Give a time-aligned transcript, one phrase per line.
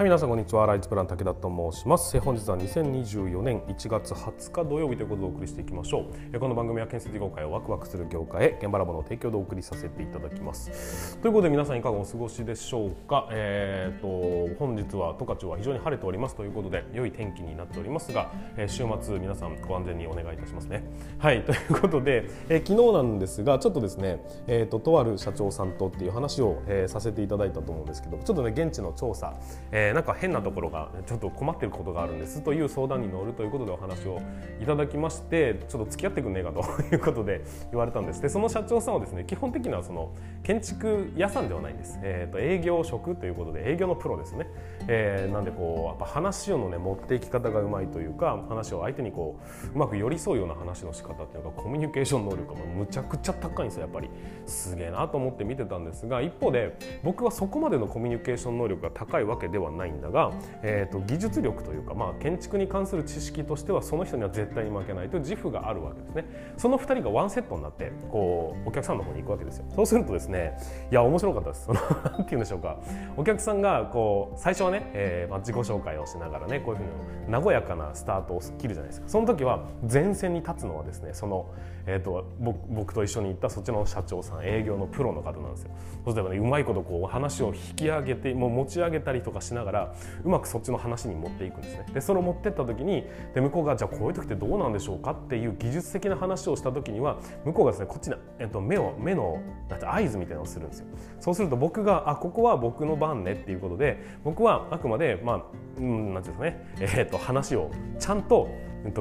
[0.00, 0.64] はい皆さんこんにちは。
[0.64, 2.18] ライツプラン武田と申します。
[2.20, 6.38] 本日は2024年1月20日土曜日ということでお送りしていきましょう。
[6.38, 11.18] この番組は建設業界をワクワクする業界へ現場ラボの提供でお送りさせていただきます。
[11.18, 13.28] ということで皆さんいかがお過ごしでしょうか。
[13.30, 16.34] えー、と本日は十勝は非常に晴れております。
[16.34, 20.82] ということで良い天気になっておりますが、え、週末皆さんご安全にお願いいたしますね。
[21.18, 29.34] はいということで、えー、昨日なんですがちょっとですねえー、ととある社長さんとっていう話を、えー、させていただいたと思うんですけどちょっとね現地の調査、
[29.70, 34.20] えーー、なんか変なところがちょっと困ってることがあるんですという相談に乗るということでお話を
[34.60, 38.22] いただきましてちょっと付き合ってくんねえかということで言われたんです。
[38.22, 44.46] でその社長さんはですね基本的にはその建築屋さんではないんです、えーと、営業職ということで営業のプロですね、
[44.88, 49.38] えー、なんでこうやっぱ話をのね持っていき方がうまいというか話を相手にこ
[49.72, 53.82] ううまく寄り添うような話の仕方っていうのがコミュニケーション能力がむちゃくちゃ高いんですよ。
[53.82, 54.08] やっぱり
[54.46, 60.32] すげえなと思って見てたんですが一方で僕はそこまでのコミュニケーション能力が高いわけではないんだが、
[60.62, 66.24] えーと、技術力というか、まあ、建築に関する知識としてはその人には絶対に負けないという自負があるわけですね。
[66.56, 69.64] その2人がワンセットになってこうお客さんの方に行くわけですよ。
[69.74, 70.56] そうするとですね
[70.90, 71.64] いや面白かったです。
[71.66, 72.78] そのなんて言うんでしょうか。
[73.16, 79.08] お客さんがこう最初ね、えーまあ、自己紹介をしながらねこういうふうに和やかなスタートを切るじゃないですか。
[79.08, 81.46] その時は前線に立つのはですねその、
[81.86, 82.24] えーと、
[82.68, 85.70] 僕と一緒に行ったそっちの社長さん営業のプロの方なんですよ。
[86.04, 91.86] そうすればねうまいことこう話を引き上げてもう持ち上げたりとかしながらうまくそっちの話に持っていくんですね。
[91.92, 100.86] でそれを持ってった時にで向こうがじゃあこういう時ってどうなんでしょうかっていう技術的な話をした時には向こうがですねこっちに、えっと、目を目の合図みたいなのをするんですよ。
[101.20, 105.42] そうすると僕があここは僕の番ねっていうことで僕はあくまでまあ
[105.78, 108.48] うんなんていうんですかね、えー、っと話をちゃんと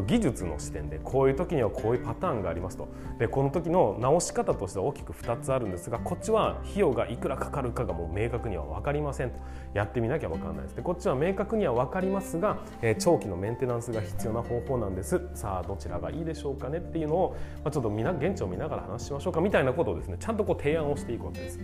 [0.06, 2.90] 技術の視点でこういう時にはこういうパターンがありますと。
[3.18, 9.40] でこの時の直し方としては大きく2つあるんですがこっちは費用がいくらかかるかがもう明確には分かりませんと。
[9.74, 10.76] やってみなきゃ分からないです。
[10.76, 12.40] でこっちは明確には分かります。
[12.40, 15.22] が、えー、長期のメンテナンスが必要な方法なんです。
[15.34, 21.60] さあどちらがいいでしょうかねっていうのを、まあ、ちょっとみな現地を見ながら話しましょうかみたいなことをですねちゃんとこう提案をしていくわけです。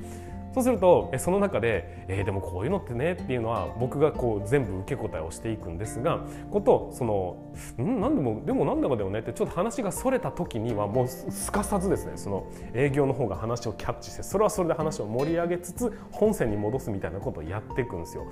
[0.56, 8.00] そうするとその中で、えー、でもこういうのってねっていうのは僕がこう全部受け答えをしていくんですがことそのん？
[8.00, 18.26] 何でもでも何でもだよねってちょっと話がそれた時にはもうすかさずですねその営業の方が話をキャッチしてそれはそれで話を盛り上げつつ本線に戻すみたいなことをやっていくんですよ。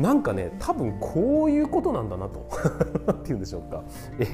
[0.00, 2.48] なんかね多分こういうことなんだなと
[3.12, 3.84] っていうんでしょうか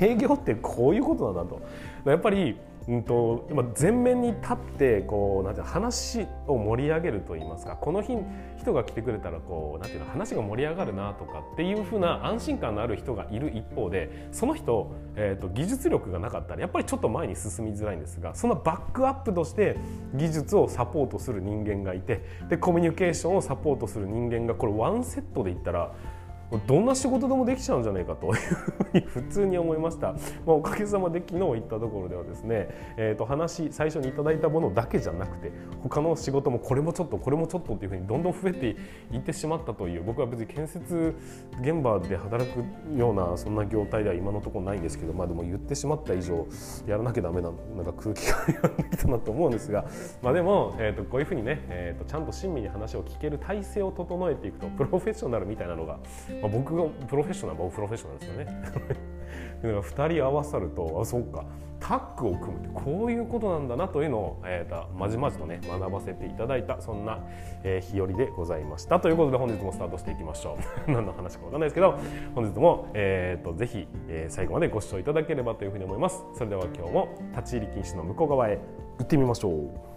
[0.00, 1.60] 営業ってこういうことなんだと。
[2.06, 8.16] やっぱりうんと、今前面に立ってこうなんていう話を盛り上げるといいますかこの日
[8.58, 19.76] 人が来てくれたらこうなんていうの話が盛り上がるなとかっていうふうな安心感のある人がいる一方でその人、えーと、技術力がなかったらやっぱりちょっと前に進みづらいんですがそのバックアップとして
[20.14, 25.94] 技術をサポートする人間がいてでコミュニケーションをサポートする人間がこれワンセットでいったら
[26.66, 38.76] どんな仕事でもできちゃうんじゃないかというふうに普通に思いました、まあ、おかげさまで昨日行ったところではですね、えー、と話最初にいただいたものだけじゃなくて他の仕事もこれもちょっとこれもちょっとっていうふうにどんどん増えて
[39.12, 41.14] いってしまったという僕は別に建設
[41.60, 42.64] 現場で働く
[42.96, 46.46] ようなそんな業態では今のところないんですけど、まあ、でも言ってしまった以上
[46.86, 49.84] やらなきゃだめななんか空気がやってきたなと思うんですが、
[50.22, 55.98] まあ、でも、えー、とこういうふうにね、えー、とちゃんと親身に話を聞ける体制を整えていくとプロフェッショナルみたいなのが
[56.44, 58.46] まあ、僕がプロフェッショナル僕プロフェッショナルですよね。
[59.80, 61.46] 2人合わさるとあそうか。
[61.80, 67.20] タッグを組むってこういうことなんだなというのを、えー、まじまじとね学ばせていただいたそんな、
[67.62, 69.00] えー、日和でございました。
[69.00, 70.90] ということで本日もスタートしていきましょう。
[70.92, 71.94] 何の話かわかんないですけど
[72.34, 76.24] 本日も、えーと、ぜひ、えー、最後までご視聴いただければというふうに思います。
[76.34, 78.58] それでは今日も立ち入り禁止の向こう側へ
[78.98, 79.93] 行ってみましょう。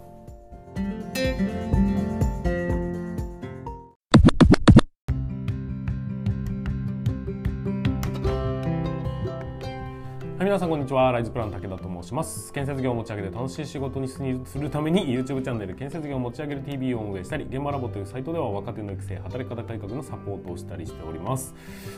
[10.58, 11.12] 皆さんこんにちは。
[11.12, 12.52] ライズプラン武田と申します。
[12.52, 14.18] 建設業を持ち上げて楽しい仕事にす
[14.58, 21.54] るために YouTube チャンネル建設業を持ち上げる TV を運営したり現場ラボというサイトでは若手の育成働き方改革のサポートをしたりしております。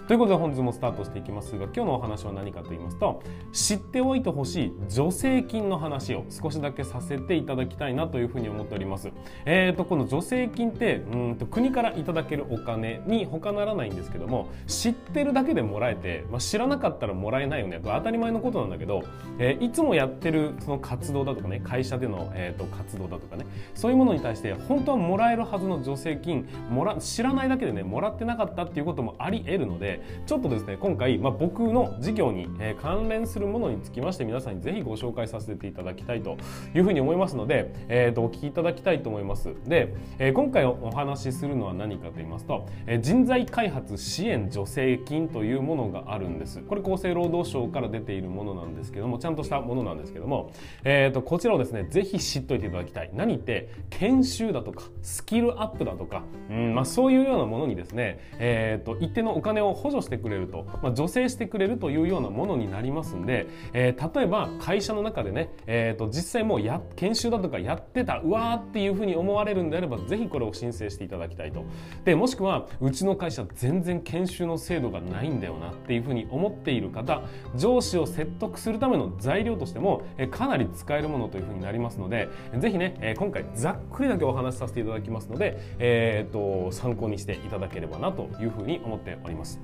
[0.06, 9.10] ということで本日もスタートしていきますが今日のお話は何かと言いますと知っておいてほしい助成金の話を少しだけさせていただきたいなというふうに思っております。
[9.46, 17.80] えーとこの助成金ってうんと国からいただけるお金に他ならないんですけども知ってるだけでもらえて、まあ、知らなかったらもらえないよね。
[17.82, 19.02] 当たり前のこことなんだけど、
[19.38, 36.36] えー、いつもやってるその活動だとかね会社での、えーと、活動だとかねそういうものに対して本当はもらえるはずの助成金もら知らないだけでねもらってなかったっていうこともあり得るのでちょっとですね今回、まあ、僕の事業に、えー、関連するものにつきまして皆さんにぜひご紹介させていただきたいと
[36.74, 39.54] いうふうに思いますので、えーと、お聞きいただきたいと思います。
[39.66, 46.60] で、えー、今回お話しするのは何かと言いますと、えー、人材開発支援助成金というものがあるんです。
[46.60, 50.52] これ厚生労働省から出ているものものなんですけどもちゃんとしたものなんですけども、
[50.84, 71.64] えーと、こちらをですねぜひ知っておいていただきたい何って研修だとかスキルアップだとか、うんまあ、そういうようなものにですね、えーと、一定のお金を補助してくれると、まあ、助成してくれるというようなものになりますんで、えー、例えば会社の中でね、えーと、実際もうや研修だとかやってたうわーっていうふうに思われるんであればぜひこれを申請していただきたいと
[72.04, 77.22] でもしくはうちの会社全然研修の制度がないんだよなっていうふうに思っている方
[77.56, 82.28] 上司を説得するための材料としてもかなり使えるものというふうになりますので
[82.58, 89.58] 是非ね今回ざっくりだけお話しさせていただきますので、えー、と参考にしていただければなというふうに思っております。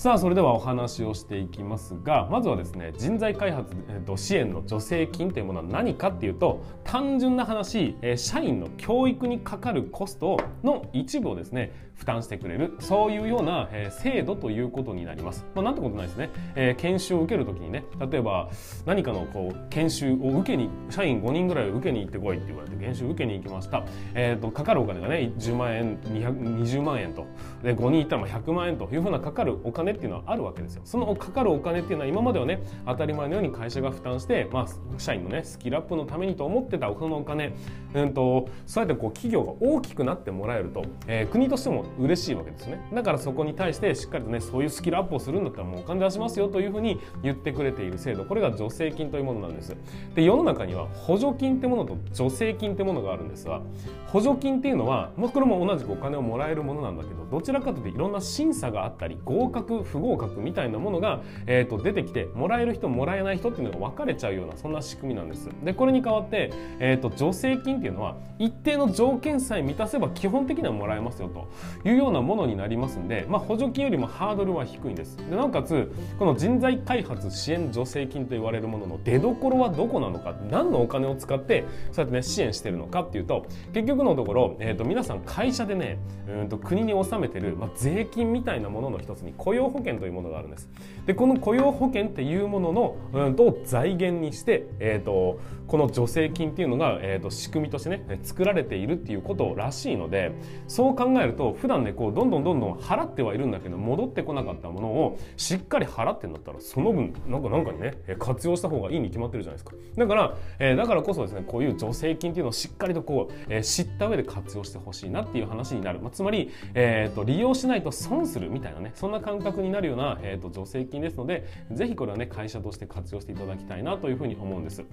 [0.00, 15.44] さあそれではお話をしていきますがまずはですね人材開発、えー、と支援の助成金というものは何かっていうと単純な話、えー、社員の教育にかかるコストの一部をですね負担してくれるそういうような、えー、制度ということになります。
[15.54, 18.48] まあ、なんてことないですね、えー、研修を受けるときにね例えば
[18.86, 27.26] 何かのこう研修を受けに社員5人ぐらい受けに行ってこいって言われて研修受けに行きました、えーと、かかるお金がね10万円20万円と。
[27.62, 30.82] で5人行ったら100万円というふうなかかるお金っていうのはあるわけですよ。
[30.84, 34.66] そのかかるお金っていうのは今まではね当たり前のように会社が負担して、まあ、
[34.98, 37.54] 社員のねスキルアップのためにと思ってたそのお金、
[37.94, 42.86] うんと、そうやってこう企業が大きくなってもらえると、えー、国としても嬉しいわけですね。
[42.92, 48.24] だからそこに対してしっかりとねそういうスキルアップをするんだったらもうお金出しますよというふうに言ってくれている制度。
[48.24, 49.74] これが助成金というものなんです。
[50.14, 53.62] で世の中には補助金ってものと助成金ってものがあるんですが
[54.06, 65.48] 補助金っていうのはもうこれも同じくお金をもらえるものなんだけどどちらかというといろんな審査があったり合格不合格みたいなものが、えー、と出てきてもらえる人もらえない人っていうのが分かれちゃうようなそんな仕組みなんです。
[65.64, 71.48] でこれに代わって、えー、と助成金っていうのは一定の条件さえ満たせば基本的にはもらえますよと
[71.88, 75.16] いうようなものになりますんで、まあ、補助金よりもハードルは低いんです。
[75.16, 85.98] でなおかつこの人材開発支援助成金と言われるものの出どころはどこなのか何のお金を使ってそうやってね支援してるのかっていうと結局のところ、えー、と皆さん会社でね
[86.28, 90.68] うんと国に納めてる、まあ、税金みたいなものの一つに雇用保険というものがあるんです。
[91.06, 95.40] でこの雇用保険っていうものの、うん、と財源にして、えーと、
[95.70, 100.32] この助成金っていうのが、えーと、仕組みとしてね作られているっていうことらしいので
[100.66, 124.84] そう考えると普段ねこうどんどんどんどん払ってはいるんだけど戻ってこなかったものをしっかり払ってんだったらその分なんかなんかにね活用した方がいいに決まってるじゃないですかだから、えー、だからこそですねこういう助成金っていうのをしっかりとこう、えー、知った上で活用してほしいなっていう話になる、まあ、つまり、えーと、利用しないと損するみたいなねそんな感覚になるような、えーと、助成金ですのでぜひこれはね会社として活用していただきたいなというふうに思うんです。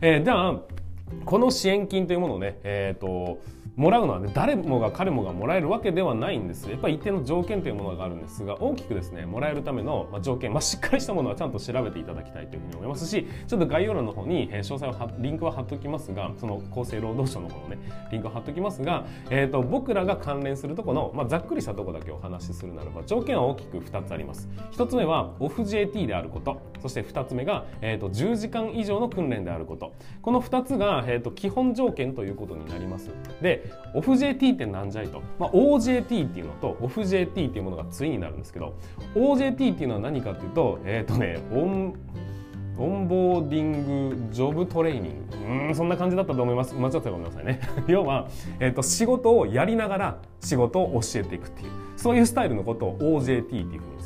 [0.00, 0.60] えー、じゃあ
[1.24, 3.40] この支援金というものをね、えーと
[3.80, 6.70] もらうのはね誰もが彼もがもらえるわけではないんです。
[6.70, 17.78] やっぱり一定の条件というものがあるんですが大きくですねもらえるための、まあ、条件、まあ、しっかりしたものはちゃんと調べていただきたいというふうに思いますしちょっと概要欄の方に、え、詳細をリンクは貼っておきますがその厚生労働省の方のね
[18.12, 24.48] リンクを貼っておきますが、えーと、僕らが関連するとこの、まあ、ざっくりしたところだけお話しするならば条件は大きく2つあります。
[24.72, 26.60] 1つ目はオフ JT であること。
[26.80, 29.92] そして2つ目が、えーと、10時間以上の訓練であること。
[30.22, 33.10] この2つが、えーと基本条件ということになります。
[33.40, 38.74] でオフ JT ってなんじゃいと、まあ、OJT っていうのと Off-JT っていうものが対になるんですけど
[39.14, 41.94] OJT っていうのは何かっていうとえっ、ー、とね on
[42.78, 45.36] on-boarding job training
[45.68, 46.74] うんそんな感じだったと思います。
[46.74, 47.60] 間違ってごめんなさいね。
[47.86, 48.28] 要は、
[48.58, 53.99] えーと、仕事をやりながら仕事を教えていくっていうそういうスタイルのことを OJT っていうふうに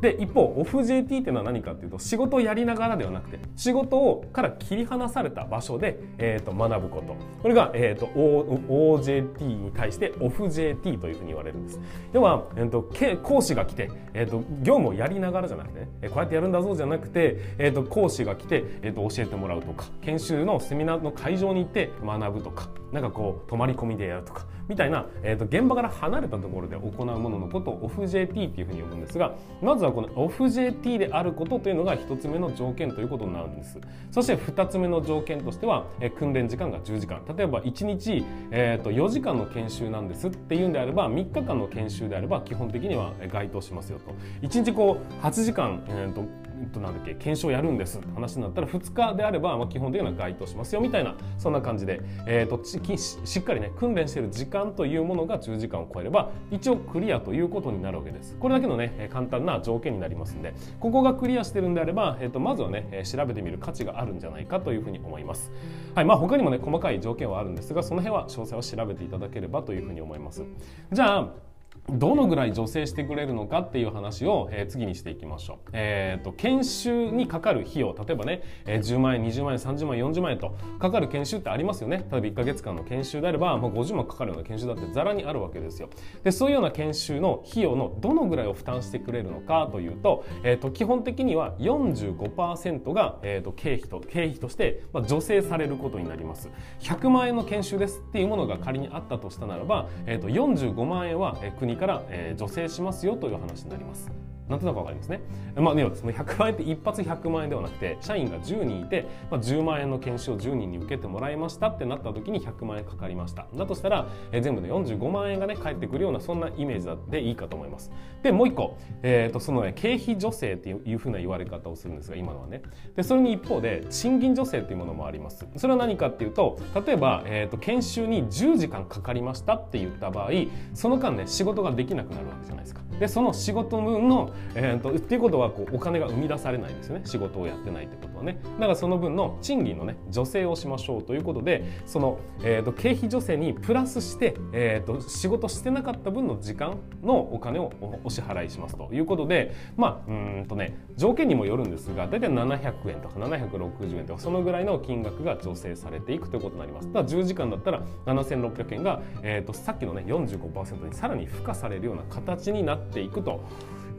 [0.00, 7.16] で一方オフ JT っていうのは何かっていうと仕事をやりながらではなくて仕事をから切り離された場所で、えー、と学ぶこと。
[7.42, 11.80] これが、えーと、OJT に対してオフ JT というふうに言われるんです。
[12.12, 12.82] 要は、えーと、
[13.22, 33.78] 講師が来て、えーと、業務をやりながらじゃなくて、ね、こうやってやるんだぞじゃなくて、えー、と講師が来て、えー、と教えてもらうとか研修のセミナーの会場に行って学ぶとかなんかこう泊まり込みでやるとかみたいな、えー、と現場から離れたところで行うもののことをオフ JT っていうふうに呼ぶんですがまずはこのオフ JT であることというのが1つ目の条件ということになるんです。
[34.10, 37.22] そして2つ目の条件としては、えー、訓練時間が10時間。
[37.36, 44.12] 例えば1日、えー、と4時間の研修なんですっていうんであれば3日間の研修であれば基本的には該当しますよと。
[44.46, 47.98] 1日こう8時間、えーとととなんだっけ検証やるんです。
[47.98, 58.36] って話になったら2日であれば、まあ、基本的には該当しますよみたいなそんな感じで、えーと、としっかりね訓練している時間というものが10時間を超えれば一応クリアということになるわけです。
[58.36, 65.50] これだけのね簡単な条件になりますんでここがクリアしてるんであれば、えーと、まずはね調べてみる価値があるんじゃないかというふうに思います。
[65.94, 70.44] はいまあ他にもね細かい条件はあるんですがその辺は詳細を調べていただければというふうに思います。
[70.92, 71.49] じゃあ
[71.88, 75.70] どのぐらい助成してくれるのかっていう話を、えー、次にしていきましょう。
[75.72, 82.06] えっ、ー、と、研修にかかる費用、例えばね、えー、10万円、20万円、30万円、40万円とかかる研修ってありますよね。
[82.10, 85.88] 例えば1ヶ月間の研修であれば、まあ、50万かかるような研修だってざらにあるわけですよ。
[86.22, 96.50] で、そういうような研修の費用のどのぐらいを負担してくれるのかというと、えっ、ー、と、基本的には45%が、えっ、と、経費と、経費として、まあ、助成されることになります。
[96.80, 104.10] 100万円の研修ですっていうものが仮にあったとしたならば、えっ、と、45万円は、え国から、え助成しますよという話になります。
[104.50, 105.20] なんとなくわかりますね。
[105.56, 117.90] まあ、ではその100万円って一発100万円ではなくて社員が10人いて、まあ、10万円の研修を10人に受けてもらいましたってなった時に100万円かかりましただとしたら、え全部で45万円がね返ってくるようなそんなイメージでいいかと思います。
[118.22, 122.62] でもう一個、えーとそのね、経費助成っていうふうな言われ方をするんですが今のはね
[122.96, 125.46] でそれに一方で賃金助成っていうものもあります。
[125.56, 130.30] それは何かっていうと例えば、えーと研修に10時間かかりましたって言った場合
[130.74, 132.80] その間ね仕事ができなくなるわけじゃないですか。
[133.00, 137.02] でその仕事分の、えーと、っていうことはこうお金が生み出されないですよね。
[137.04, 138.38] 仕事をやってないってことはね。
[138.58, 147.72] だからその分の賃金のね助成をしましょうということでその、えーと、経費助成にプラスして、えーと、仕事してなかった分の時間のお金を
[148.04, 156.92] お支払いしますということでまあうんとね条件にもよるんですが大体700円とか760円とかそのぐらいの金額が助成されていくということになります。
[156.92, 163.40] だ10時間だったら7600円が、えー、とさっきのね45%にさらに付加されるような形になっていくと。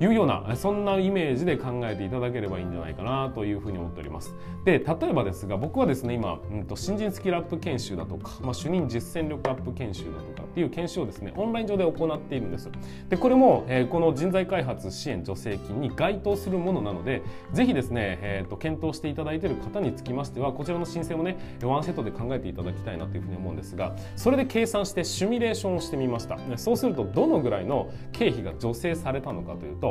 [0.02, 4.34] いうようなそんなイメージで考えていただければいいんじゃないかなというふうに思っております。
[4.66, 12.70] で例えばですが僕はですね今、うんと、新人スキルアップ研修だとか、まあ、主任実践力アップ研修だとかっていう研修をですねオンライン上で行っているんです。
[13.10, 17.22] でこれも、えー、この人材開発支援助成金に該当するものなので
[17.54, 26.40] ぜひですね、えーと、検討していただいている方につきましてはこちらの申請もねワンセットで考えていただきたいなというふうに思うんですがそれで計算してシミュレーションをしてみました。
[26.58, 29.91] そうするとどのぐらいの経費が助成されたのかというと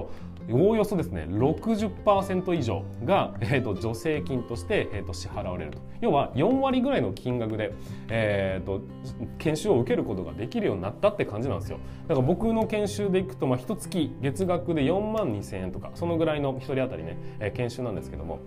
[0.51, 5.79] おおよそですね60%以上が、えーと、助成金として、えーと、支払われると。
[6.01, 7.73] 要は4割ぐらいの金額で、
[8.09, 8.81] えーと、
[9.39, 11.79] 研修を受けることができるようになったって感じなんですよ。
[12.09, 18.41] だから僕の研修でいくと、まあ、1月月額で4万2000円とかそのぐらいの1人当たりね、えー、研修なんですけども。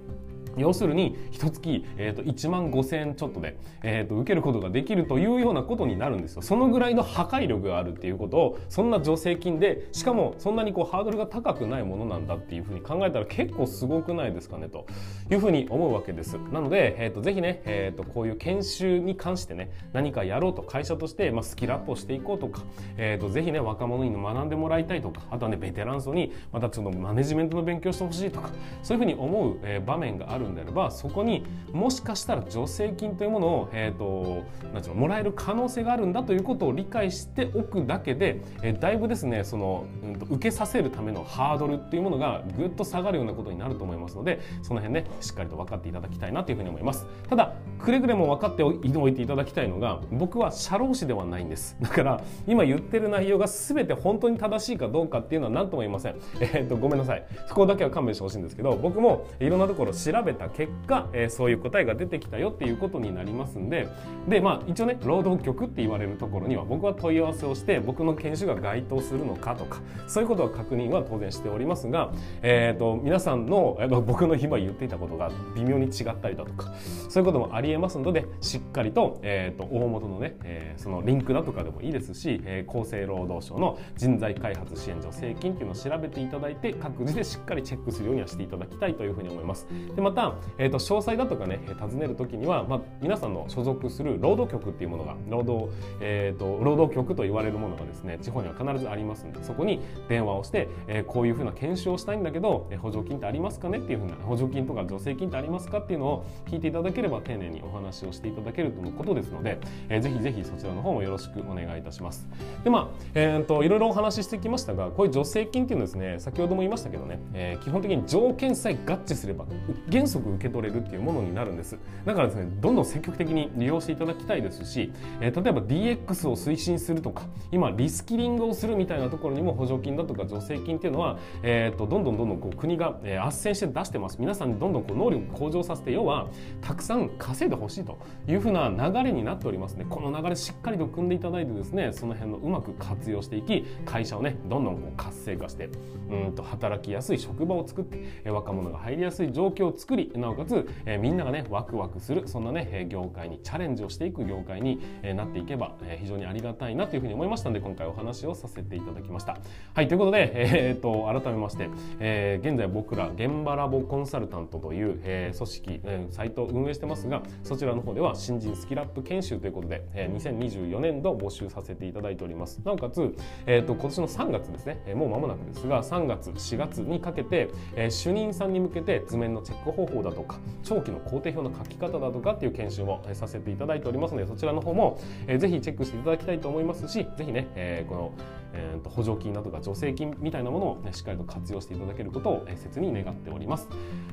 [0.57, 6.41] 要するに一月、えーと、1万5,000円ちょっとで、えーと、受けることができるというようなことになるんですよ。
[6.41, 14.85] そのぐらいの破壊力があるっていうことをそんな助成金でしかもそんなにこうハードルが高くないものなんだっていうふうに考えたら結構すごくないですかねと
[15.31, 16.37] いうふうに思うわけです。
[16.51, 22.61] なので、えーと、ぜひね、えー、とこういう研修に関してね何かやろうと会社として、まあ、スキルアップをしていこうとか、
[22.97, 28.49] えー、とぜひね若者に学んでもらいたいとかあとはねベテラン層にまたちょっとマネジメントの勉強してほしいとか
[28.81, 47.05] そういうふうに思う、え、場面があるるんであればそこにもしかしたら助成金というものを、えーと、なんていうのもらえる可能性があるんだということを理解しておくだけで、えー、だいぶですねその、うん、受けさせるためのハードルっていうものがぐっと下がるようなことになると思いますのでその辺ねしっかりと分かっていただきたいなというふうに思います。
[47.29, 51.77] ただくれぐれも分かっておいていただきたいのが僕は社労士ではないんです。
[51.81, 56.15] だから今言ってる内容が全て本当に正しいかどうかっていうのは何とも言いません。
[56.39, 57.25] えー、っとごめんなさい。
[57.47, 63.87] そこだけは勘弁してほしいんですけど僕もいろんなところ調べた結果、えー、そういう答えが出てきたよっていうことになりますんで
[64.27, 72.11] でまあ一応ね労働局って言われるところには僕は問い合わせをして僕の研修が該当するのかとかそういうことは確認は当然しておりますが、
[72.41, 76.73] えーと、皆さんの、えー、僕の今言っていたことが微妙に違ったりだとか
[77.09, 89.67] そういうこともありえますのでしっかりと,、えーと、大元のね、えー、そのリンクだとかでもいいですし、えー、厚生労働省の人材開発支援助成金っていうのを調べていただいて各自でしっかりチェックするようにはしていただきたいというふうに思います。
[89.95, 90.22] でまた、
[90.57, 112.27] えーと詳細だとかね尋ねる時には、まあ、皆さんの所属する労働局っていうものが労働,、えーと、労働局と言われるものがですね地方には必ずありますのでそこに電話をして、えー、こういうふうな研修をしたいんだけど、えー、補助金ってありますかねっていうふうな補助金とか助成金ってありますかっていうのを聞いていただければ丁寧にお話をしていただけるとのことですので、えー、ぜひぜひそちらの方もよろしくお願いいたします。
[112.63, 119.45] でまあ、えーと、いろいろお話ししてきましたがこういう助成金っていうのはですね先ほども言いましたけどね、えー、基本的に条件さえ合致すれば
[119.91, 121.77] 原則即受け取れるっていうものになるんです。
[122.05, 124.91] だからですねどんどん積極的に利用していただきたいですし、
[125.21, 134.17] えー、例えば DX を推進するとか今リスキリングをするみたいなところにも補助金だとか助成金っていうのは、えーと、どんどんどんどんこう国が、えー、斡旋して出してます。
[134.19, 136.27] 皆さんにどんどんこう能力向上させて要は
[136.61, 139.85] たくさん稼いでほしいというふうな流れになっておりますね。
[139.89, 145.69] この流れしっかりと組んでいただいてですねその辺のうまく活用していき会社をねどんどんこう活性化して
[146.09, 154.79] うんと働きやすい職場を作って、若者が入りやすい状況を作りなおかつ、えー、みんながねワクワクするそんなね業界にチャレンジをしていく業界に
[155.15, 159.37] なっていけば、えー、非常にありがたいなというふうに思いましたので今回お話をさせていただきました。
[159.73, 161.69] はいということで、えー、と改めまして、
[161.99, 188.11] えー、現在僕ら現場ラボコンサルタントという、えー、組織、えー、サイトを運営してますがそちらの方では新人スキルアップ研修ということで、えー、2024年度募集させていただいておりますなおかつ、えー、と今年の3月ですね、え、もう間もなくですが3月4月にかけて、えー、主任さんに向けて図面のチェック方方法だとか長期の工程表の書き方だとかっていう研修も、させていただいておりますのでそちらの方も、えー、ぜひチェックしていただきたいと思いますしぜひね、え、この、
[188.53, 193.67] えー、と補助金だとか助成金みたいなものを、ね、しっかりと活用していただけることを、え、切に願っております。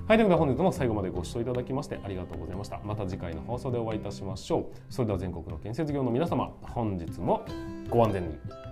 [0.07, 2.81] はいということで本日も最後までご視聴いただきましてありがとうございました。
[2.85, 4.65] また次回の放送でお会いいたしましょう。
[4.89, 7.45] それでは全国の建設業の皆様本日も
[7.89, 8.70] ご安全に。